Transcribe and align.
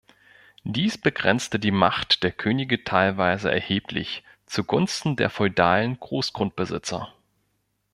Dies 0.63 0.97
begrenzte 0.97 1.59
die 1.59 1.69
Macht 1.69 2.23
der 2.23 2.31
Könige 2.31 2.83
teilweise 2.83 3.51
erheblich 3.51 4.23
zugunsten 4.47 5.15
der 5.15 5.29
feudalen 5.29 5.99
Großgrundbesitzer. 5.99 7.13